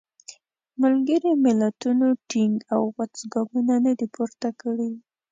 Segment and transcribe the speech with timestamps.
[0.81, 4.91] ملګري ملتونو ټینګ او غوڅ ګامونه نه دي پورته کړي.